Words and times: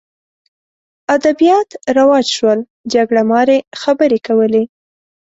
ادبیات 1.15 1.69
رواج 1.97 2.25
شول 2.37 2.59
جګړه 2.93 3.21
مارۍ 3.31 3.59
خبرې 3.81 4.19
کولې 4.27 4.63